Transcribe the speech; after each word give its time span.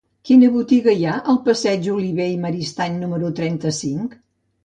Quina 0.27 0.47
botiga 0.53 0.93
hi 0.99 1.03
ha 1.09 1.17
al 1.33 1.37
passatge 1.49 1.83
d'Olivé 1.91 2.27
i 2.35 2.39
Maristany 2.47 2.97
número 3.05 3.31
trenta-cinc? 3.41 4.19